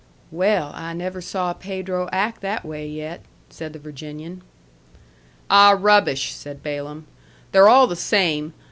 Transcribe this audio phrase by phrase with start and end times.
[0.31, 4.41] "Well, I never saw Pedro act that way yet," said the Virginian.
[5.47, 7.05] "Ah, rubbish!" said Balaam.
[7.51, 8.55] "They're all the same.